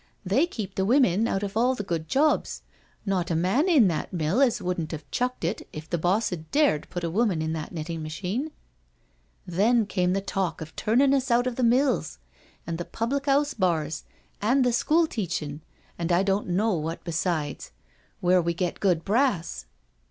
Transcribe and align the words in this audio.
They 0.25 0.47
keep 0.47 0.73
the 0.73 0.83
women 0.83 1.27
out 1.27 1.43
of 1.43 1.55
all 1.55 1.75
the 1.75 1.83
good 1.83 2.07
jobs. 2.07 2.63
Not 3.05 3.29
a 3.29 3.35
man 3.35 3.69
in 3.69 3.87
that 3.89 4.11
mill 4.11 4.41
as 4.41 4.59
wouldn't 4.59 4.91
'ave 4.95 5.03
chucked 5.11 5.43
it 5.43 5.67
if 5.71 5.87
the 5.87 5.99
boss 5.99 6.33
'ad 6.33 6.49
dared 6.49 6.89
put 6.89 7.03
a 7.03 7.09
woman 7.11 7.39
to 7.39 7.47
that 7.49 7.71
knittin' 7.71 8.01
* 8.01 8.01
machine. 8.01 8.49
Then 9.45 9.85
came 9.85 10.13
the 10.13 10.19
talk 10.19 10.59
of 10.59 10.75
turnin' 10.75 11.13
us 11.13 11.29
out 11.29 11.45
of 11.45 11.55
the 11.55 11.61
mills, 11.61 12.17
and 12.65 12.79
the 12.79 12.85
public 12.85 13.27
'ouse 13.27 13.53
bars, 13.53 14.03
an' 14.41 14.63
the 14.63 14.73
school 14.73 15.05
teachin', 15.05 15.61
an' 15.99 16.11
I 16.11 16.23
don't 16.23 16.47
know 16.47 16.73
what 16.73 17.03
besides, 17.03 17.69
where 18.21 18.41
we 18.41 18.55
get 18.55 18.79
good 18.79 19.05
brass. 19.05 19.67